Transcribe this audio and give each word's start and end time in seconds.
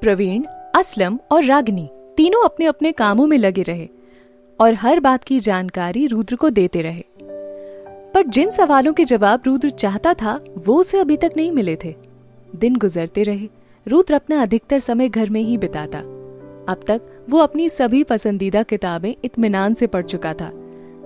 प्रवीण, 0.00 0.44
असलम 0.74 1.18
और 1.30 1.44
रागनी 1.44 1.88
तीनों 2.16 2.44
अपने 2.44 2.66
अपने 2.66 2.92
कामों 2.92 3.26
में 3.26 3.38
लगे 3.38 3.62
रहे 3.62 3.88
और 4.60 4.74
हर 4.74 5.00
बात 5.00 5.24
की 5.24 5.40
जानकारी 5.40 6.06
रुद्र 6.06 6.36
को 6.36 6.50
देते 6.50 6.80
रहे। 6.80 7.04
पर 8.14 8.26
जिन 8.26 8.50
सवालों 8.50 8.92
के 8.92 9.04
जवाब 9.04 9.42
रुद्र 9.46 9.70
चाहता 9.70 10.14
था, 10.14 10.44
वो 10.58 10.76
उसे 10.76 10.98
अभी 10.98 11.16
तक 11.16 11.30
नहीं 11.36 11.52
मिले 11.52 11.76
थे। 11.84 11.94
दिन 12.56 12.76
गुजरते 12.76 13.22
रहे, 13.22 13.48
रुद्र 13.88 14.14
अपना 14.14 14.42
अधिकतर 14.42 14.78
समय 14.78 15.08
घर 15.08 15.30
में 15.30 15.40
ही 15.40 15.58
बिताता। 15.58 15.98
अब 16.68 16.80
तक 16.86 17.00
वो 17.30 17.38
अपनी 17.38 17.68
सभी 17.68 18.02
पसंदीदा 18.04 18.62
किताबें 18.62 19.14
इत्मीनान 19.24 19.74
से 19.74 19.86
पढ़ 19.86 20.04
चुका 20.04 20.32
था, 20.32 20.52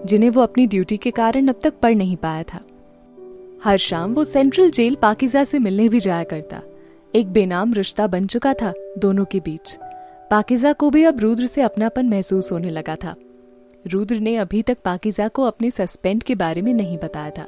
जिन्हें 0.05 0.31
वो 0.31 0.43
अपनी 0.43 0.67
ड्यूटी 0.67 0.97
के 0.97 1.11
कारण 1.11 1.49
अब 1.49 1.61
तक 1.63 1.75
पढ़ 1.83 1.95
नहीं 1.95 2.17
पाया 2.17 2.43
था। 2.43 2.61
हर 3.65 3.77
शाम 3.77 4.13
वो 4.15 4.25
सेंट्रल 4.25 4.71
जेल 4.71 4.95
पाकिजा 4.95 5.45
से 5.45 5.59
मिलने 5.59 5.89
भी 5.89 6.01
जाया 6.01 6.25
करता। 6.25 6.63
एक 7.17 7.33
बेनाम 7.33 7.73
रिश्ता 7.73 8.07
बन 8.07 8.27
चुका 8.27 8.55
था 8.55 8.73
दोनों 8.99 9.25
के 9.25 9.41
बीच। 9.41 9.79
पाकिजा 10.31 10.73
को 10.73 10.91
भी 10.91 11.05
अब 11.05 11.21
रुद्र 11.21 11.47
से 11.47 11.63
अपनापन 11.63 12.07
महसूस 12.07 12.53
होने 12.53 12.71
लगा 12.71 12.97
था। 12.97 13.15
रुद्र 13.87 14.17
ने 14.17 14.37
अभी 14.37 14.63
तक 14.63 14.79
पाकिजा 14.85 15.29
को 15.29 15.43
अपने 15.43 15.71
सस्पेंड 15.71 16.23
के 16.23 16.35
बारे 16.35 16.63
में 16.63 16.75
नहीं 16.75 16.99
बताया 16.99 17.31
था। 17.31 17.47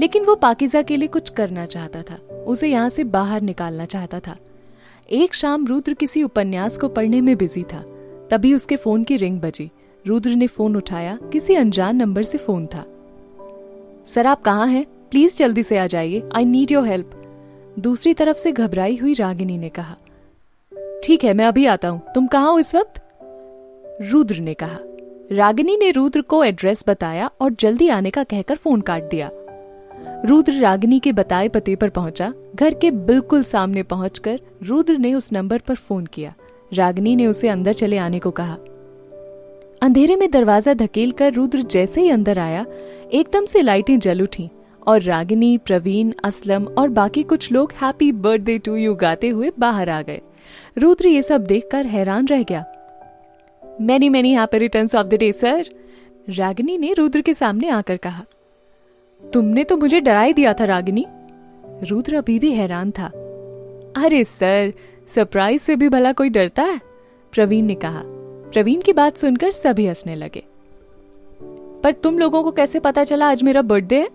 लेकिन 0.00 0.24
वो 0.24 0.34
पाकिजा 0.34 0.82
के 0.82 0.96
लिए 0.96 1.08
कुछ 1.08 1.30
करना 1.30 1.66
चाहता 1.66 2.02
था, 2.02 2.14
उसे 2.34 2.68
यहाँ 2.68 2.88
से 2.88 3.04
बाहर 3.04 3.40
निकालना 3.40 3.84
चाहता 3.84 4.20
था। 4.20 4.36
एक 5.10 5.34
शाम 5.34 5.66
रुद्र 5.66 5.94
किसी 5.94 6.22
उपन्यास 6.22 6.78
को 6.78 6.88
पढ़ने 6.88 7.20
में 7.20 7.36
बिज़ी 7.36 7.62
था। 7.62 7.84
तभी 8.30 8.54
उसके 8.54 8.76
फ़ोन 8.76 9.04
की 9.04 9.16
रिंग 9.16 9.40
बजी। 9.40 9.70
रुद्र 10.06 10.30
ने 10.30 10.46
फ़ोन 10.46 10.76
उठाया, 10.76 11.18
किसी 11.32 11.54
अनजान 11.54 11.96
नंबर 11.96 12.22
से 12.22 12.38
फ़ोन 12.38 12.66
था। 12.66 12.84
सर, 14.06 14.26
आप 14.26 14.42
कहाँ 14.42 14.66
हैं? 14.66 14.86
प्लीज़ 15.10 15.36
जल्दी 15.36 15.62
से 15.62 15.78
आ 15.78 15.86
जाइए। 15.86 16.22
आई 16.34 16.44
नीड 16.44 16.70
योर 16.70 16.86
हेल्प 16.86 17.24
दूसरी 17.78 18.12
तरफ़ 18.14 18.36
से 18.36 18.52
घबराई 18.52 18.96
हुई 18.96 19.14
रागिनी 19.14 19.56
ने 19.58 19.68
कहा, 19.68 19.96
ठीक 21.04 21.24
है, 21.24 21.32
मैं 21.34 21.44
अभी 21.44 21.66
आता 21.66 21.88
हूँ। 21.88 22.00
तुम 22.14 22.26
कहा 22.26 22.46
हो 22.46 22.58
इस 22.58 22.74
वक्त? 22.74 23.00
रुद्र 24.02 24.38
ने 24.38 24.54
कहा, 24.54 24.78
रागिनी 25.32 25.76
ने 25.76 25.90
रुद्र 25.90 26.20
को 26.20 26.42
एड्रेस 26.44 26.84
बताया 26.88 27.30
और 27.40 27.54
जल्दी 27.60 27.88
आने 27.88 28.10
का 28.10 28.24
कहकर 28.24 28.56
फ़ोन 28.56 28.80
काट 28.80 29.02
दिया। 29.02 29.30
रुद्र 30.26 30.52
रागिनी 30.52 30.98
के 31.00 31.12
बताए 31.12 31.48
पते 31.48 31.76
पर 31.76 31.90
पहुँचा, 31.90 32.32
घर 32.54 32.74
के 32.74 32.90
बिल्कुल 32.90 33.42
सामने 33.44 33.82
पहुंचकर 33.82 34.40
रुद्र 34.62 34.96
ने 34.98 35.14
उस 35.14 35.32
नंबर 35.32 35.58
पर 35.58 35.74
फ़ोन 35.74 36.06
किया। 36.06 36.34
रागिनी 36.72 37.16
ने 37.16 37.26
उसे 37.26 37.48
अंदर 37.48 37.72
चले 37.72 37.98
आने 37.98 38.18
को 38.18 38.30
कहा। 38.30 38.56
अंधेरे 39.82 40.16
में 40.16 40.30
दरवाज़ा 40.30 40.74
धकेल 40.74 41.10
कर 41.12 41.32
रुद्र 41.32 41.62
जैसे 41.62 42.00
ही 42.00 42.10
अंदर 42.10 42.38
आया, 42.38 42.64
एकदम 43.12 43.44
से 43.44 43.62
लाइटें 43.62 43.98
जल 43.98 44.22
उठी। 44.22 44.50
और 44.86 45.02
रागिनी, 45.02 45.56
प्रवीण, 45.58 46.12
असलम 46.24 46.64
और 46.64 46.88
बाकी 46.88 47.22
कुछ 47.22 47.50
लोग 47.52 47.72
हैप्पी 47.72 48.12
बर्थडे 48.12 48.58
टू 48.58 48.76
यू 48.76 48.94
गाते 48.94 49.28
हुए 49.28 49.50
बाहर 49.58 49.88
आ 49.88 50.02
गए। 50.02 50.20
रुद्र 50.78 51.08
ये 51.08 51.22
सब 51.22 51.44
देखकर 51.44 51.86
हैरान 51.86 52.26
रह 52.26 52.42
गया। 52.42 52.64
Many 53.80 54.08
many 54.08 54.32
happy 54.32 54.58
returns 54.58 54.94
of 54.94 55.06
the 55.06 55.14
day 55.14 55.32
sir 55.32 55.66
Ragini 56.30 56.78
ने 56.78 56.92
रुद्र 56.92 57.20
के 57.20 57.34
सामने 57.34 57.68
आकर 57.68 57.96
कहा, 57.96 58.24
तुमने 59.22 59.64
तो 59.64 59.76
मुझे 59.76 60.00
डरा 60.00 60.22
ही 60.22 60.32
दिया 60.32 60.52
था, 60.52 60.64
रागिनी। 60.64 61.06
रुद्र 61.82 62.16
अभी 62.16 62.38
भी 62.38 62.52
हैरान 62.52 62.90
था। 62.90 63.06
अरे 63.96 64.24
सर 64.24 64.72
सरप्राइज़ 65.08 65.62
से 65.62 65.76
भी 65.76 65.88
भला 65.88 66.12
कोई 66.12 66.28
डरता 66.28 66.62
है? 66.62 66.80
प्रवीण 67.32 67.64
ने 67.64 67.74
कहा। 67.74 68.02
प्रवीण 68.52 68.80
की 68.80 68.92
बात 68.92 69.16
सुनकर 69.16 69.50
सभी 69.50 69.86
हंसने 69.86 70.14
लगे। 70.16 70.42
पर 71.82 71.92
तुम 71.92 72.18
लोगों 72.18 72.42
को 72.42 72.50
कैसे 72.50 72.78
पता 72.78 73.04
चला 73.04 73.30
आज 73.30 73.42
मेरा 73.42 73.62
बर्थडे 73.62 74.00
है? 74.00 74.08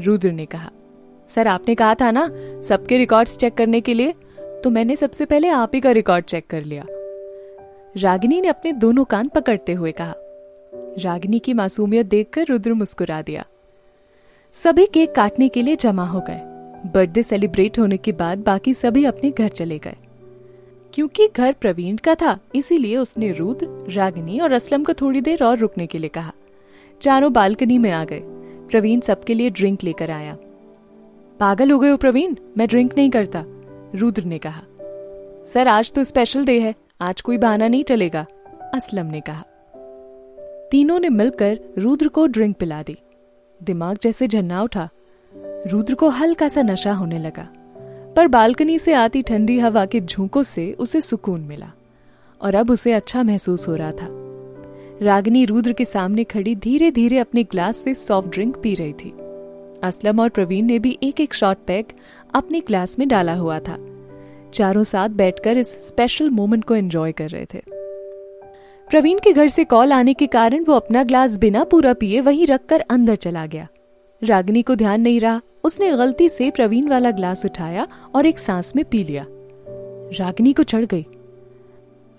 रुद्र 0.00 0.32
ने 0.32 0.46
कहा, 0.46 0.70
सर, 1.28 1.48
आपने 1.48 1.74
कहा 1.74 1.94
था 1.94 2.10
ना, 2.10 2.30
सबके 2.62 2.98
रिकॉर्ड्स 2.98 3.36
चेक 3.36 3.54
करने 3.54 3.80
के 3.80 3.94
लिए? 3.94 4.14
तो 4.40 4.70
मैंने 4.70 4.96
सबसे 4.96 5.24
पहले 5.24 5.48
आप 5.48 5.70
ही 5.74 5.80
का 5.80 5.90
रिकॉर्ड 5.90 6.24
चेक 6.24 6.46
कर 6.46 6.62
लिया. 6.62 6.86
रागिनी 7.96 8.40
ने 8.40 8.48
अपने 8.48 8.72
दोनों 8.72 9.04
कान 9.04 9.28
पकड़ते 9.28 9.72
हुए 9.72 9.92
कहा। 9.92 10.14
रागिनी 10.98 11.38
की 11.38 11.52
मासूमियत 11.52 12.06
देखकर 12.06 12.46
रुद्र 12.50 12.72
मुस्कुरा 12.72 13.22
दिया। 13.22 13.46
सभी 14.52 14.86
केक 14.86 15.14
काटने 15.14 15.48
के 15.48 15.62
लिए 15.62 15.76
जमा 15.76 16.06
हो 16.06 16.20
गए। 16.20 16.40
बर्थडे 16.92 17.22
सेलिब्रेट 17.22 17.78
होने 17.78 17.96
के 17.96 18.12
बाद 18.12 18.38
बाकी 18.38 18.74
सभी 18.74 19.04
अपने 19.04 19.30
घर 19.30 19.48
चले 19.48 19.78
गए। 19.78 19.96
क्योंकि 20.94 21.28
घर 21.36 21.52
प्रवीण 21.52 21.96
का 21.96 22.14
था, 22.14 22.38
इसीलिए 22.54 22.96
उसने 22.96 23.32
रुद्र, 23.32 23.92
रागिनी 23.92 24.40
और 24.40 24.52
असलम 24.52 24.84
को 24.84 24.94
थोड़ी 24.94 25.20
देर 25.20 25.44
और 25.44 25.58
रुकने 25.58 25.86
के 25.86 25.98
लिए 25.98 26.08
कहा। 26.08 26.32
चारों 27.02 27.32
बालकनी 27.32 27.78
में 27.78 27.90
आ 27.90 28.04
गए। 28.04 28.22
प्रवीण 28.70 29.00
सबके 29.00 29.34
लिए 29.34 29.50
ड्रिंक 29.50 29.84
लेकर 29.84 30.10
आया। 30.10 30.36
पागल 31.40 31.70
हो 31.70 31.78
गए 31.78 31.90
हो 31.90 31.96
प्रवीण? 31.96 32.34
मैं 32.58 32.68
ड्रिंक 32.68 32.96
नहीं 32.96 33.10
करता, 33.10 33.44
रुद्र 33.94 34.22
ने 34.22 34.38
कहा। 34.38 34.62
सर, 35.44 35.68
आज 35.68 35.92
तो 35.92 36.04
स्पेशल 36.04 36.44
डे 36.44 36.58
है, 36.60 36.74
आज 37.00 37.20
कोई 37.20 37.38
बहाना 37.38 37.68
नहीं 37.68 37.84
चलेगा, 37.84 38.26
असलम 38.74 39.06
ने 39.06 39.20
कहा। 39.20 39.44
तीनों 40.70 40.98
ने 40.98 41.08
मिलकर 41.08 41.58
रुद्र 41.78 42.08
को 42.08 42.26
ड्रिंक 42.26 42.56
पिला 42.56 42.82
दी। 42.82 42.96
दिमाग 43.60 43.98
जैसे 44.02 44.28
झन्ना 44.28 44.62
उठा। 44.62 44.88
रुद्र 45.66 45.94
को 45.94 46.08
हल्का 46.08 46.48
सा 46.48 46.62
नशा 46.62 46.92
होने 46.92 47.18
लगा, 47.18 47.48
पर 48.16 48.28
बालकनी 48.28 48.78
से 48.78 48.92
आती 48.92 49.22
ठंडी 49.22 49.58
हवा 49.58 49.86
के 49.86 50.00
झोंकों 50.00 50.42
से 50.42 50.72
उसे 50.72 51.00
सुकून 51.00 51.40
मिला, 51.40 51.72
और 52.40 52.54
अब 52.54 52.70
उसे 52.70 52.92
अच्छा 52.92 53.22
महसूस 53.22 53.68
हो 53.68 53.76
रहा 53.76 53.92
था। 53.92 54.25
रागिनी 55.02 55.44
रुद्र 55.44 55.72
के 55.72 55.84
सामने 55.84 56.22
खड़ी 56.24 56.54
धीरे 56.54 56.90
धीरे 56.90 57.18
अपने 57.18 57.42
ग्लास 57.42 57.76
से 57.76 57.94
सॉफ्ट 57.94 58.28
ड्रिंक 58.28 58.56
पी 58.56 58.74
रही 58.74 58.92
थी। 58.92 59.10
असलम 59.82 60.20
और 60.20 60.28
प्रवीण 60.28 60.66
ने 60.66 60.78
भी 60.78 60.96
एक 61.02 61.20
एक 61.20 61.34
शॉर्ट 61.34 61.58
पैक 61.66 61.88
अपने 62.34 62.60
ग्लास 62.60 62.98
में 62.98 63.06
डाला 63.08 63.34
हुआ 63.34 63.58
था। 63.58 63.76
चारों 64.54 64.82
साथ 64.82 65.08
बैठकर 65.08 65.56
इस 65.56 65.72
स्पेशल 65.88 66.30
मोमेंट 66.30 66.64
को 66.64 66.74
एंजॉय 66.74 67.12
कर 67.12 67.28
रहे 67.28 67.44
थे। 67.44 67.60
प्रवीण 68.90 69.18
के 69.18 69.32
घर 69.32 69.48
से 69.48 69.64
कॉल 69.64 69.92
आने 69.92 70.14
के 70.14 70.26
कारण 70.26 70.64
वो 70.64 70.74
अपना 70.74 71.02
ग्लास 71.04 71.36
बिना 71.38 71.64
पूरा 71.64 71.92
पिए 71.92 72.20
वहीं 72.20 72.46
रखकर 72.46 72.80
अंदर 72.80 73.16
चला 73.16 73.44
गया। 73.46 73.66
रागिनी 74.22 74.62
को 74.62 74.74
ध्यान 74.74 75.00
नहीं 75.00 75.20
रहा। 75.20 75.40
उसने 75.64 75.90
गलती 75.90 76.28
से 76.28 76.50
प्रवीण 76.50 76.88
वाला 76.88 77.10
ग्लास 77.10 77.44
उठाया 77.44 77.86
और 78.14 78.26
एक 78.26 78.38
सांस 78.38 78.72
में 78.76 78.84
पी 78.84 79.02
लिया। 79.04 79.26
रागिनी 80.20 80.52
को 80.52 80.62
चढ़ 80.62 80.84
गई। 80.84 81.06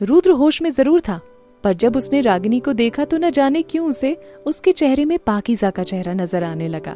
रुद्र 0.01 0.31
होश 0.31 0.61
में 0.61 0.69
ज़रूर 0.69 1.01
था। 1.01 1.19
पर 1.63 1.73
जब 1.73 1.97
उसने 1.97 2.21
रागिनी 2.21 2.59
को 2.59 2.73
देखा 2.73 3.05
तो 3.05 3.17
न 3.17 3.29
जाने 3.29 3.61
क्यों 3.61 3.87
उसे 3.89 4.15
उसके 4.45 4.71
चेहरे 4.71 5.05
में 5.05 5.17
पाकिजा 5.19 5.69
का 5.69 5.83
चेहरा 5.83 6.13
नज़र 6.13 6.43
आने 6.43 6.67
लगा। 6.67 6.95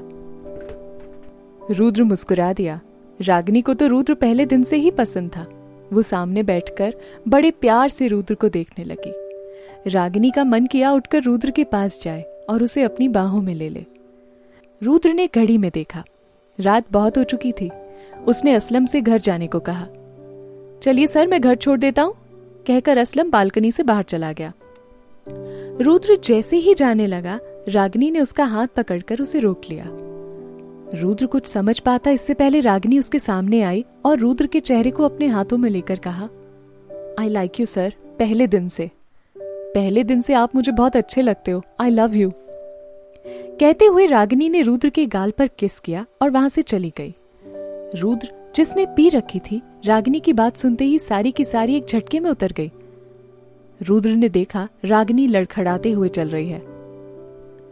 रुद्र 1.72 2.04
मुस्कुरा 2.04 2.52
दिया। 2.54 2.80
रागिनी 3.22 3.62
को 3.62 3.74
तो 3.74 3.88
रुद्र 3.88 4.14
पहले 4.14 4.46
दिन 4.46 4.64
से 4.64 4.76
ही 4.76 4.92
पसंद 4.92 5.30
था। 5.30 5.46
वो 5.94 6.02
सामने 6.02 6.44
बैठकर 6.44 6.96
बड़े 7.28 7.52
प्यार 7.52 7.90
से 7.90 8.08
रुद्र 8.08 8.36
को 8.36 8.50
देखने 8.50 8.86
लगी। 8.86 9.14
रागिनी 9.90 10.32
का 10.32 10.44
मन 10.44 10.66
किया 10.66 10.92
उठकर 10.92 11.24
रुद्र 11.24 11.52
के 11.52 11.64
पास 11.64 12.00
जाए 12.04 12.22
और 12.50 12.64
उसे 12.64 12.84
अपनी 12.84 13.08
बाहों 13.08 13.42
में 13.42 13.54
ले 13.56 13.70
ले। 13.70 13.86
रुद्र 14.82 15.14
ने 15.14 15.28
घड़ी 15.36 15.58
में 15.58 15.70
देखा। 15.74 16.04
रात 16.60 16.86
बहुत 16.92 17.18
हो 17.18 17.24
चुकी 17.24 17.52
थी। 17.52 17.70
उसने 18.28 18.54
असलम 18.54 18.86
से 18.86 19.02
घर 19.02 19.18
जाने 19.18 19.48
को 19.48 19.60
कहा। 19.60 19.88
चलिए 20.84 21.08
सर, 21.08 21.28
मैं 21.28 21.42
घर 21.42 21.56
छोड़ 21.56 21.80
देता 21.80 22.02
हूँ। 22.02 22.14
कहकर 22.68 22.98
असलम 22.98 23.30
बालकनी 23.30 23.72
से 23.72 23.84
बाहर 23.84 24.04
चला 24.04 24.32
गया। 24.32 24.54
रुद्र 25.82 26.16
जैसे 26.16 26.58
ही 26.58 26.74
जाने 26.74 27.08
लगा, 27.08 27.40
रागनी 27.70 28.12
ने 28.12 28.20
उसका 28.20 28.44
हाथ 28.44 28.68
पकड़कर 28.68 29.22
उसे 29.22 29.40
रोक 29.40 29.62
लिया। 29.70 29.86
रुद्र 30.94 31.26
कुछ 31.26 31.48
समझ 31.48 31.80
पाता, 31.80 32.12
इससे 32.12 32.34
पहले 32.34 32.60
रागनी 32.60 33.00
उसके 33.00 33.20
सामने 33.20 33.62
आई 33.62 33.86
और 34.06 34.18
रुद्र 34.20 34.48
के 34.48 34.60
चेहरे 34.60 34.92
को 34.92 35.04
अपने 35.04 35.28
हाथों 35.28 35.58
में 35.58 35.70
लेकर 35.70 36.00
कहा 36.00 36.30
आई 37.20 37.30
लाइक 37.30 37.60
यू 37.60 37.66
सर 37.66 37.94
पहले 38.20 38.48
दिन 38.48 38.68
से। 38.68 38.90
पहले 39.36 40.04
दिन 40.04 40.22
से 40.22 40.34
आप 40.34 40.56
मुझे 40.56 40.72
बहुत 40.72 40.96
अच्छे 40.96 41.22
लगते 41.22 41.52
हो। 41.52 41.62
आई 41.82 41.90
लव 41.90 42.16
यू 42.16 42.32
कहते 43.60 43.86
हुए 43.86 44.06
रागिनी 44.06 44.50
ने 44.50 44.62
रुद्र 44.62 44.90
के 44.90 45.06
गाल 45.06 45.32
पर 45.32 45.48
किस 45.48 45.80
किया 45.80 46.06
और 46.22 46.30
वहाँ 46.30 46.50
से 46.50 46.62
चली 46.62 46.94
गई। 46.98 47.14
रुद्र 47.96 48.41
जिसने 48.56 48.86
पी 48.86 49.10
रखी 49.10 49.40
थी, 49.40 49.62
रागिनी 49.86 50.20
की 50.20 50.34
बात 50.34 50.58
सुनते 50.58 50.86
ही 50.86 51.00
सारी 51.00 51.32
की 51.32 51.46
सारी 51.46 51.76
एक 51.76 51.86
झटके 51.86 52.20
में 52.20 52.30
उतर 52.30 52.52
गई। 52.52 52.72
रुद्र 53.82 54.10
ने 54.10 54.30
देखा, 54.30 54.68
रागिनी 54.86 55.28
लड़खड़ाते 55.28 55.92
हुए 55.92 56.10
चल 56.10 56.30
रही 56.30 56.50
है। 56.50 56.60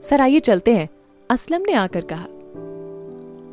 सर, 0.01 0.21
आइए 0.21 0.39
चलते 0.39 0.73
हैं, 0.73 0.89
असलम 1.29 1.61
ने 1.61 1.73
आकर 1.73 2.01
कहा। 2.01 2.25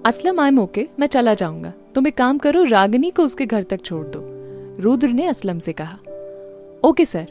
असलम, 0.06 0.40
आई 0.40 0.56
ओके, 0.56 0.86
मैं 0.98 1.06
चला 1.06 1.34
जाऊँगा। 1.34 1.72
तुम 1.94 2.06
एक 2.06 2.16
काम 2.16 2.38
करो, 2.38 2.64
रागिनी 2.64 3.10
को 3.10 3.22
उसके 3.22 3.46
घर 3.46 3.62
तक 3.62 3.84
छोड़ 3.84 4.06
दो, 4.06 4.22
रुद्र 4.82 5.08
ने 5.08 5.26
असलम 5.26 5.58
से 5.58 5.72
कहा। 5.72 5.98
ओके, 6.84 7.04
सर, 7.04 7.26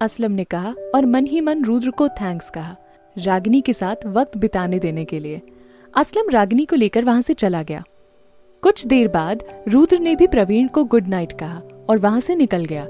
असलम 0.00 0.32
ने 0.32 0.44
कहा 0.44 0.74
और 0.94 1.06
मन 1.06 1.26
ही 1.26 1.40
मन 1.40 1.64
रुद्र 1.64 1.90
को 1.90 2.08
थैंक्स 2.08 2.50
कहा, 2.50 2.76
रागिनी 3.16 3.60
के 3.60 3.72
साथ 3.72 4.06
वक्त 4.06 4.36
बिताने 4.36 4.78
देने 4.78 5.04
के 5.04 5.18
लिए। 5.18 5.42
असलम 5.96 6.30
रागिनी 6.30 6.64
को 6.64 6.76
लेकर 6.76 7.04
वहाँ 7.04 7.22
से 7.22 7.34
चला 7.34 7.62
गया। 7.62 7.84
कुछ 8.66 8.86
देर 8.86 9.08
बाद 9.08 9.42
रुद्र 9.68 9.98
ने 9.98 10.14
भी 10.16 10.26
प्रवीण 10.26 10.68
को 10.68 10.82
गुड 10.84 11.08
नाइट 11.08 11.32
कहा 11.32 11.60
और 11.88 11.98
वहाँ 11.98 12.20
से 12.20 12.34
निकल 12.34 12.64
गया। 12.64 12.86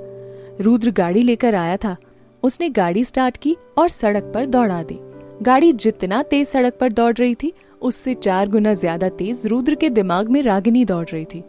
रुद्र 0.61 0.91
गाड़ी 0.91 1.23
लेकर 1.23 1.55
आया 1.55 1.77
था। 1.77 1.97
उसने 2.43 2.69
गाड़ी 2.71 3.03
स्टार्ट 3.05 3.37
की 3.37 3.55
और 3.79 3.89
सड़क 3.89 4.31
पर 4.35 4.47
दौड़ा 4.47 4.83
दी। 4.83 4.99
गाड़ी 5.43 5.73
जितना 5.73 6.23
तेज 6.23 6.49
सड़क 6.49 6.79
पर 6.81 6.93
दौड़ 6.93 7.13
रही 7.15 7.35
थी, 7.35 7.53
उससे 7.83 8.15
चार 8.15 8.49
गुना 8.49 8.75
ज़्यादा 8.75 9.09
तेज 9.09 9.47
रुद्र 9.47 9.75
के 9.75 9.91
दिमाग 9.91 10.29
में 10.29 10.43
रागिनी 10.43 10.85
दौड़ 10.85 11.07
रही 11.09 11.25
थी। 11.25 11.45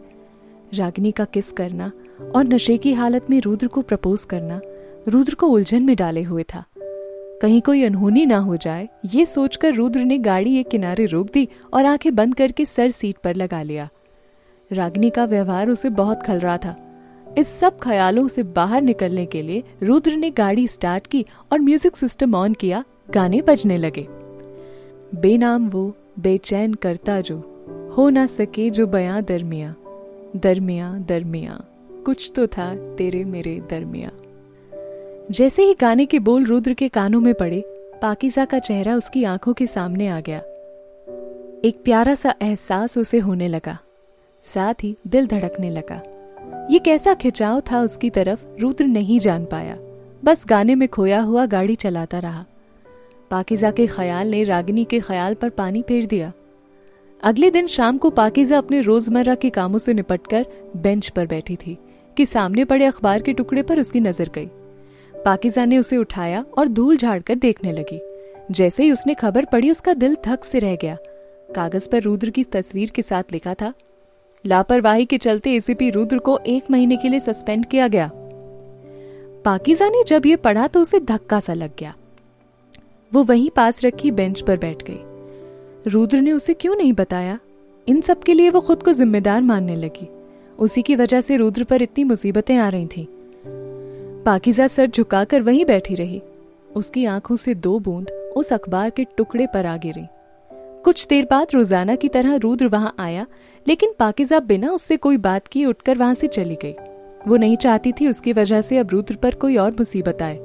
रागिनी 0.74 1.10
का 1.10 1.24
किस 1.24 1.50
करना 1.52 1.90
और 2.34 2.44
नशे 2.44 2.76
की 2.76 2.92
हालत 2.92 3.30
में 3.30 3.40
रुद्र 3.40 3.66
को 3.66 3.82
प्रपोज 3.82 4.24
करना 4.24 4.60
रुद्र 5.08 5.34
को 5.34 5.46
उलझन 5.46 5.82
में 5.82 5.96
डाले 5.96 6.22
हुए 6.22 6.42
था। 6.44 6.64
कहीं 7.42 7.60
कोई 7.60 7.84
अनहोनी 7.84 8.26
ना 8.26 8.38
हो 8.38 8.56
जाए, 8.56 8.88
ये 9.06 9.26
सोचकर 9.26 9.74
रुद्र 9.74 10.00
ने 10.00 10.18
गाड़ी 10.18 10.58
एक 10.60 10.68
किनारे 10.68 11.06
रोक 11.06 11.30
दी 11.32 11.48
और 11.74 11.84
आँखें 11.84 12.14
बंद 12.14 12.34
करके 12.34 12.64
सर 12.64 12.90
सीट 12.90 13.16
पर 13.16 13.34
लगा 13.34 13.62
लिया। 13.62 13.88
रागिनी 14.72 15.10
का 15.10 15.24
व्यवहार 15.24 15.68
उसे 15.68 15.88
बहुत 15.88 16.22
खल 16.22 16.40
रहा 16.40 16.56
था। 16.56 16.76
इस 17.38 17.48
सब 17.48 17.78
ख्यालों 17.78 18.28
से 18.28 18.42
बाहर 18.42 18.82
निकलने 18.82 19.26
के 19.26 19.42
लिए 19.42 19.64
रुद्र 19.82 20.16
ने 20.16 20.30
गाड़ी 20.30 20.68
स्टार्ट 20.68 21.06
की 21.06 21.26
और 21.52 21.60
म्यूज़िक 21.60 21.96
सिस्टम 21.96 22.34
ऑन 22.34 22.54
किया, 22.54 22.84
गाने 23.10 23.42
बजने 23.42 23.78
लगे। 23.78 24.06
बेनाम 25.14 25.68
वो, 25.68 25.94
बेचैन 26.18 26.74
करता 26.74 27.20
जो, 27.20 27.38
हो 27.96 28.08
ना 28.08 28.26
सके 28.26 28.70
जो 28.70 28.86
बयां 28.86 29.24
दरमिया। 29.24 29.74
दरमिया 30.36 30.98
दरमिया, 30.98 31.60
कुछ 32.06 32.32
तो 32.36 32.46
था 32.46 32.94
तेरे 32.94 33.24
मेरे 33.24 33.62
दरमिया। 33.70 34.10
जैसे 35.30 35.62
ही 35.62 35.74
गाने 35.80 36.06
के 36.06 36.18
बोल 36.18 36.44
रुद्र 36.44 36.74
के 36.74 36.88
कानों 36.88 37.20
में 37.20 37.34
पड़े, 37.34 37.64
पाकिजा 38.02 38.44
का 38.44 38.58
चेहरा 38.58 38.96
उसकी 38.96 39.24
आँखों 39.24 39.52
के 39.52 39.66
सामने 39.66 40.08
आ 40.08 40.20
गया। 40.20 40.38
एक 41.64 41.80
प्यारा 41.84 42.14
सा 42.14 42.34
एहसास 42.42 42.98
उसे 42.98 43.18
होने 43.18 43.48
लगा। 43.48 43.78
साथ 44.44 44.74
ही 44.82 44.96
दिल 45.06 45.26
धड़कने 45.26 45.70
लगा। 45.70 46.02
ये 46.70 46.78
कैसा 46.78 47.14
खिंचाव 47.14 47.60
था 47.72 47.80
उसकी 47.80 48.10
तरफ़, 48.10 48.44
रुद्र 48.60 48.84
नहीं 48.84 49.18
जान 49.20 49.44
पाया। 49.44 49.76
बस 50.24 50.44
गाने 50.48 50.74
में 50.74 50.88
खोया 50.88 51.20
हुआ 51.20 51.46
गाड़ी 51.46 51.74
चलाता 51.74 52.18
रहा। 52.18 52.44
पाकिजा 53.30 53.70
के 53.70 53.86
ख्याल 53.86 54.28
ने 54.28 54.42
रागिनी 54.44 54.84
के 54.84 55.00
ख्याल 55.00 55.34
पर 55.34 55.48
पानी 55.48 55.82
फेर 55.82 56.06
दिया। 56.06 56.32
अगले 57.22 57.50
दिन 57.50 57.66
शाम 57.66 57.98
को 57.98 58.10
पाकिजा 58.10 58.58
अपने 58.58 58.80
रोज़मर्रा 58.80 59.34
के 59.34 59.50
कामों 59.50 59.78
से 59.78 59.94
निपटकर 59.94 60.46
बेंच 60.76 61.08
पर 61.08 61.26
बैठी 61.26 61.56
थी, 61.56 61.76
कि 62.16 62.26
सामने 62.26 62.64
पड़े 62.64 62.84
अखबार 62.84 63.22
के 63.22 63.32
टुकड़े 63.32 63.62
पर 63.62 63.80
उसकी 63.80 64.00
नज़र 64.00 64.30
गई। 64.34 64.48
पाकिजा 65.14 65.64
ने 65.64 65.78
उसे 65.78 65.96
उठाया 65.96 66.44
और 66.58 66.68
धूल 66.68 66.96
झाड़कर 66.96 67.34
देखने 67.34 67.72
लगी। 67.72 68.00
जैसे 68.50 68.82
ही 68.82 68.90
उसने 68.92 69.14
खबर 69.14 69.44
पड़ी 69.44 69.70
उसका 69.70 69.94
दिल 69.94 70.16
थक 70.26 70.44
से 70.44 70.58
रह 70.58 70.76
गया। 70.76 70.96
कागज़ 71.54 71.88
पर 71.90 72.02
रुद्र 72.02 72.30
की 72.30 72.44
तस्वीर 72.44 72.90
के 72.90 73.02
साथ 73.02 73.32
लिखा 73.32 73.54
था 73.54 73.72
लापरवाही 74.46 75.04
के 75.04 75.18
चलते 75.18 75.52
एसीपी 75.52 75.90
रुद्र 75.90 76.18
को 76.18 76.38
एक 76.46 76.70
महीने 76.70 76.96
के 76.96 77.08
लिए 77.08 77.20
सस्पेंड 77.20 77.66
किया 77.66 77.88
गया। 77.88 78.10
पाकिजा 79.44 79.88
ने 79.88 80.04
जब 80.04 80.26
ये 80.26 80.36
पढ़ा 80.36 80.66
तो 80.66 80.80
उसे 80.80 81.00
धक्का 81.00 81.40
सा 81.40 81.54
लग 81.54 81.70
गया। 81.78 81.94
वो 83.14 83.22
वहीं 83.22 83.50
पास 83.50 83.84
रखी 83.84 84.10
बेंच 84.10 84.40
पर 84.40 84.56
बैठ 84.56 84.82
गई। 84.90 84.98
रुद्र 85.90 86.20
ने 86.20 86.32
उसे 86.32 86.54
क्यों 86.54 86.76
नहीं 86.76 86.92
बताया? 86.92 87.38
इन 87.88 88.00
सब 88.00 88.22
के 88.22 88.34
लिए 88.34 88.50
वो 88.50 88.60
खुद 88.60 88.82
को 88.82 88.92
जिम्मेदार 88.92 89.42
मानने 89.42 89.76
लगी। 89.76 90.08
उसी 90.58 90.82
की 90.82 90.96
वजह 90.96 91.20
से 91.20 91.36
रुद्र 91.36 91.64
पर 91.64 91.82
इतनी 91.82 92.04
मुसीबतें 92.04 92.56
आ 92.56 92.68
रही 92.68 92.86
थीं। 92.86 93.06
पाकिजा 94.22 94.66
सर 94.66 94.86
झुकाकर 94.86 95.42
वहीं 95.42 95.64
बैठी 95.64 95.94
रही। 95.94 96.22
उसकी 96.76 97.04
आँखों 97.04 97.36
से 97.36 97.54
दो 97.54 97.78
बूंद 97.78 98.10
उस 98.10 98.52
अखबार 98.52 98.90
के 98.90 99.04
टुकड़े 99.04 99.46
पर 99.46 99.66
आ 99.66 99.76
गिरी 99.76 100.06
कुछ 100.88 101.06
देर 101.06 101.26
बाद 101.30 101.48
रोज़ाना 101.54 101.94
की 101.94 102.08
तरह 102.08 102.34
रुद्र 102.34 102.66
वहाँ 102.66 102.94
आया, 102.98 103.26
लेकिन 103.66 103.92
पाकिजा 103.98 104.38
बिना 104.40 104.70
उससे 104.70 104.96
कोई 104.96 105.16
बात 105.16 105.48
की 105.48 105.64
उठकर 105.64 105.98
वहाँ 105.98 106.14
से 106.14 106.26
चली 106.26 106.56
गई। 106.64 106.72
वो 107.28 107.36
नहीं 107.36 107.56
चाहती 107.56 107.92
थी 107.92 108.08
उसकी 108.08 108.32
वजह 108.32 108.62
से 108.62 108.78
अब 108.78 108.90
रुद्र 108.90 109.14
पर 109.14 109.34
कोई 109.34 109.56
और 109.56 109.72
मुसीबत 109.72 110.22
आए। 110.22 110.38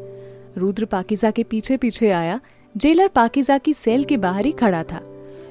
रुद्र 0.58 0.86
पाकिजा 0.86 1.32
के 1.32 1.44
पीछे 1.44 1.78
पीछे 1.78 2.10
आया, 2.12 2.40
जेलर 2.76 3.08
पाकिजा 3.08 3.58
की 3.58 3.74
सेल 3.74 4.04
के 4.04 4.18
बाहर 4.18 4.46
ही 4.46 4.52
खड़ा 4.52 4.84
था। 4.84 5.00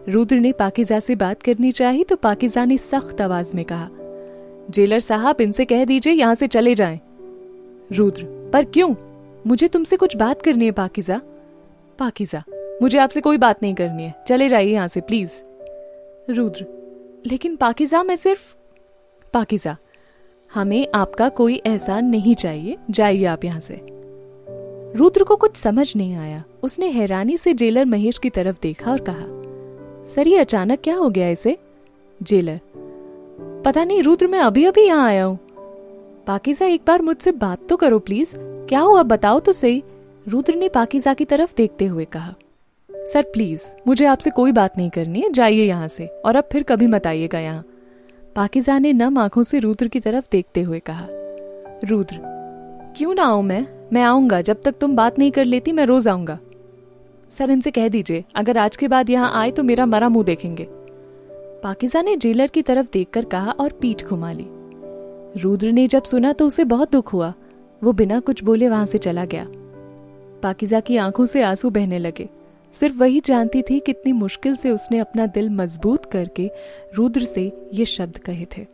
रुद्र 0.08 0.36
ने 0.36 0.52
पाकिजा 0.52 1.00
से 1.00 1.16
बात 1.16 1.42
करनी 1.42 1.72
चाहिए 1.72 2.04
तो 2.04 2.16
पाकिजा 2.18 2.64
ने 2.64 2.78
सख्त 2.78 3.20
आवाज़ 3.20 3.56
में 3.56 3.64
कहा, 3.64 3.88
जेलर 4.70 5.00
साहब, 5.00 5.40
इनसे 5.40 5.64
कह 5.64 5.84
दीजिए 5.84 6.12
यहाँ 6.12 6.34
से 6.34 6.46
चले 6.48 6.74
जाएँ। 6.74 7.00
रुद्र, 7.92 8.50
पर 8.52 8.64
क्यों? 8.64 8.94
मुझे 9.46 9.68
तुमसे 9.68 9.96
कुछ 9.96 10.16
बात 10.16 10.42
करनी 10.42 10.64
है 10.64 10.72
पाकिजा। 10.72 11.20
पाकिजा 11.98 12.44
मुझे 12.82 12.99
आपसे 12.99 13.20
कोई 13.20 13.38
बात 13.38 13.62
नहीं 13.62 13.75
करनी 13.75 14.02
है। 14.02 14.14
चले 14.29 14.49
जाइए 14.49 14.73
यहाँ 14.73 14.88
से 14.88 15.00
प्लीज़ 15.00 15.40
रुद्र, 16.31 16.67
लेकिन 17.26 17.56
पाकिजा, 17.56 18.02
मैं 18.02 18.17
सिर्फ़ 18.17 18.55
पाकिजा, 19.34 19.76
हमें 20.52 20.87
आपका 20.94 21.29
कोई 21.29 21.61
एहसान 21.67 22.06
नहीं 22.06 22.34
चाहिए। 22.34 22.76
जाइए 22.90 23.25
आप 23.25 23.44
यहाँ 23.44 23.61
से। 23.61 23.81
रुद्र 24.96 25.25
को 25.25 25.37
कुछ 25.37 25.56
समझ 25.56 25.96
नहीं 25.96 26.17
आया। 26.17 26.43
उसने 26.62 26.88
हैरानी 26.88 27.37
से 27.37 27.55
जेलर 27.55 27.84
महेश 27.84 28.19
की 28.19 28.31
तरफ़ 28.31 28.56
देखा 28.62 28.90
और 28.90 29.00
कहा, 29.00 29.26
सर, 30.05 30.29
ये 30.29 30.38
अचानक 30.38 30.81
क्या 30.84 30.96
हो 30.96 31.08
गया 31.11 31.29
इसे? 31.29 31.56
जेलर, 32.20 32.61
पता 33.64 33.84
नहीं, 33.84 34.02
रुद्र, 34.02 34.26
मैं 34.26 34.40
अभी 34.40 34.64
अभी 34.64 34.87
यहाँ 34.87 35.08
आया 35.08 35.25
हूँ। 35.25 35.38
पाकिजा, 36.26 36.67
एक 36.67 36.82
बार 36.87 37.02
मुझसे 37.02 37.32
बात 37.32 37.69
तो 37.69 37.76
करो 37.76 37.99
प्लीज़ 37.99 38.34
क्या 38.37 38.81
हुआ, 38.81 39.02
बताओ 39.02 39.40
तो 39.40 39.52
सही। 39.52 39.82
रुद्र 40.29 40.55
ने 40.55 40.69
पाकिजा 40.69 41.14
की 41.14 41.25
तरफ़ 41.25 41.55
देखते 41.56 41.87
हुए 41.87 42.05
कहा 42.05 42.34
सर 43.06 43.22
प्लीज़ 43.22 43.62
मुझे 43.87 44.04
आपसे 44.04 44.31
कोई 44.31 44.52
बात 44.52 44.76
नहीं 44.78 44.90
करनी 44.90 45.20
है, 45.20 45.31
जाइए 45.32 45.64
यहाँ 45.64 45.88
से। 45.88 46.06
और 46.25 46.37
अब 46.37 46.49
फिर 46.52 46.62
कभी 46.62 46.87
मत 46.87 47.06
आइएगा 47.06 47.38
यहाँ। 47.38 47.64
पाकिजा 48.37 48.78
ने 48.78 48.93
नम 48.93 49.19
आँखों 49.19 49.43
से 49.43 49.58
रुद्र 49.58 49.88
की 49.88 50.00
तरफ़ 50.00 50.25
देखते 50.32 50.62
हुए 50.62 50.78
कहा, 50.81 51.06
रुद्र, 51.84 52.19
क्यों 52.96 53.14
ना 53.14 53.25
आऊँ 53.25 53.43
मैं? 53.43 53.66
मैं 53.93 54.02
आऊँगा, 54.02 54.40
जब 54.40 54.62
तक 54.62 54.75
तुम 54.81 54.96
बात 54.96 55.19
नहीं 55.19 55.31
कर 55.31 55.44
लेती, 55.44 55.72
मैं 55.72 55.87
रोज 55.87 56.08
आऊँगा। 56.08 56.38
सर, 57.31 57.50
इनसे 57.50 57.70
कह 57.70 57.88
दीजिए, 57.88 58.25
अगर 58.34 58.58
आज 58.58 58.76
के 58.76 58.88
बाद 58.88 59.10
यहाँ 59.10 59.31
आए 59.34 59.50
तो 59.50 59.62
मेरा 59.62 59.87
मरा 59.87 60.08
मुँह 60.08 60.25
देखेंगे। 60.25 60.66
पाकिजा 61.62 62.02
ने 62.02 62.16
जेलर 62.16 62.46
की 62.46 62.62
तरफ़ 62.62 62.87
देखकर 62.93 63.25
कहा 63.25 63.50
और 63.50 63.72
पीठ 63.72 64.05
घुमा 64.05 64.32
ली 64.32 64.46
रुद्र 65.40 65.72
ने 65.72 65.87
जब 65.87 66.02
सुना 66.02 66.32
तो 66.32 66.46
उसे 66.46 66.64
बहुत 66.64 66.93
दुख 66.93 67.12
हुआ। 67.12 67.32
वो 67.82 67.93
बिना 67.93 68.20
कुछ 68.20 68.43
बोले 68.44 68.69
वहाँ 68.69 68.87
से 68.87 68.98
चला 68.98 69.25
गया। 69.25 69.46
पाकिजा 70.43 70.81
की 70.81 70.96
आँखों 70.96 71.26
से 71.26 71.43
आँसू 71.43 71.70
बहने 71.70 71.98
लगे। 71.98 72.28
सिर्फ़ 72.80 72.96
वही 72.96 73.20
जानती 73.20 73.62
थी 73.62 73.80
कितनी 73.80 74.12
मुश्किल 74.12 74.56
से 74.56 74.70
उसने 74.70 74.98
अपना 74.98 75.26
दिल 75.26 75.50
मज़बूत 75.50 76.06
करके 76.06 76.50
रुद्र 76.94 77.24
से 77.24 77.50
ये 77.74 77.84
शब्द 77.84 78.19
कहे 78.19 78.46
थे। 78.56 78.66